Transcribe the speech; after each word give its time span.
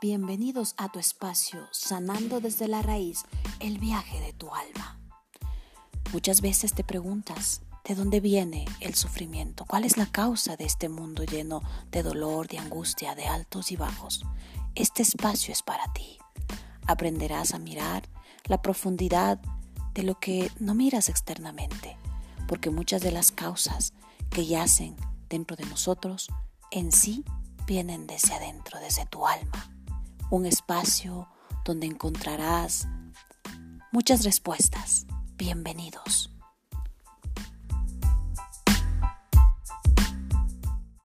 Bienvenidos 0.00 0.76
a 0.76 0.92
tu 0.92 1.00
espacio, 1.00 1.66
sanando 1.72 2.40
desde 2.40 2.68
la 2.68 2.82
raíz 2.82 3.24
el 3.58 3.80
viaje 3.80 4.20
de 4.20 4.32
tu 4.32 4.48
alma. 4.54 5.00
Muchas 6.12 6.40
veces 6.40 6.72
te 6.72 6.84
preguntas, 6.84 7.62
¿de 7.84 7.96
dónde 7.96 8.20
viene 8.20 8.64
el 8.78 8.94
sufrimiento? 8.94 9.64
¿Cuál 9.64 9.84
es 9.84 9.96
la 9.96 10.06
causa 10.06 10.54
de 10.56 10.66
este 10.66 10.88
mundo 10.88 11.24
lleno 11.24 11.62
de 11.90 12.04
dolor, 12.04 12.46
de 12.46 12.58
angustia, 12.58 13.16
de 13.16 13.26
altos 13.26 13.72
y 13.72 13.76
bajos? 13.76 14.24
Este 14.76 15.02
espacio 15.02 15.50
es 15.50 15.64
para 15.64 15.92
ti. 15.92 16.18
Aprenderás 16.86 17.52
a 17.52 17.58
mirar 17.58 18.08
la 18.44 18.62
profundidad 18.62 19.40
de 19.94 20.04
lo 20.04 20.20
que 20.20 20.52
no 20.60 20.76
miras 20.76 21.08
externamente, 21.08 21.96
porque 22.46 22.70
muchas 22.70 23.02
de 23.02 23.10
las 23.10 23.32
causas 23.32 23.94
que 24.30 24.46
yacen 24.46 24.94
dentro 25.28 25.56
de 25.56 25.66
nosotros 25.66 26.28
en 26.70 26.92
sí 26.92 27.24
vienen 27.66 28.06
desde 28.06 28.34
adentro, 28.34 28.78
desde 28.78 29.04
tu 29.04 29.26
alma 29.26 29.72
un 30.30 30.46
espacio 30.46 31.28
donde 31.64 31.86
encontrarás 31.86 32.86
muchas 33.92 34.24
respuestas. 34.24 35.06
Bienvenidos. 35.36 36.37